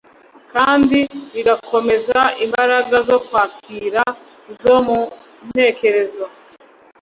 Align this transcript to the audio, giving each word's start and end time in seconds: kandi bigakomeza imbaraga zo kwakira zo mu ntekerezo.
kandi 0.53 0.99
bigakomeza 1.33 2.19
imbaraga 2.45 2.95
zo 3.09 3.17
kwakira 3.25 4.03
zo 4.61 4.75
mu 4.85 5.01
ntekerezo. 5.47 6.25